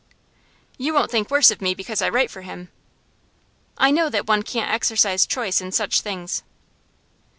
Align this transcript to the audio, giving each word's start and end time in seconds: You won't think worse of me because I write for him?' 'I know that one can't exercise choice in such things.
You 0.79 0.95
won't 0.95 1.11
think 1.11 1.29
worse 1.29 1.51
of 1.51 1.61
me 1.61 1.75
because 1.75 2.01
I 2.01 2.09
write 2.09 2.31
for 2.31 2.41
him?' 2.41 2.71
'I 3.77 3.91
know 3.91 4.09
that 4.09 4.25
one 4.25 4.41
can't 4.41 4.71
exercise 4.71 5.27
choice 5.27 5.61
in 5.61 5.71
such 5.71 6.01
things. 6.01 6.41